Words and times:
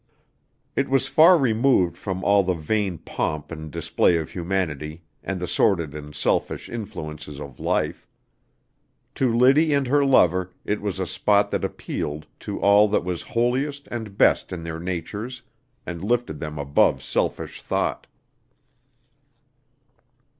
It 0.75 0.89
was 0.89 1.07
far 1.07 1.37
removed 1.37 1.95
from 1.95 2.23
all 2.23 2.41
the 2.41 2.55
vain 2.55 2.97
pomp 2.97 3.51
and 3.51 3.69
display 3.69 4.17
of 4.17 4.31
humanity 4.31 5.03
and 5.23 5.39
the 5.39 5.45
sordid 5.47 5.93
and 5.93 6.15
selfish 6.15 6.69
influences 6.69 7.39
of 7.39 7.59
life. 7.59 8.07
To 9.13 9.31
Liddy 9.31 9.75
and 9.75 9.85
her 9.85 10.03
lover 10.03 10.53
it 10.65 10.81
was 10.81 10.99
a 10.99 11.05
spot 11.05 11.51
that 11.51 11.63
appealed 11.63 12.25
to 12.39 12.59
all 12.59 12.87
that 12.87 13.05
was 13.05 13.21
holiest 13.21 13.87
and 13.91 14.17
best 14.17 14.51
in 14.51 14.63
their 14.63 14.79
natures, 14.79 15.43
and 15.85 16.01
lifted 16.03 16.39
them 16.39 16.57
above 16.57 17.03
selfish 17.03 17.61
thought. 17.61 18.07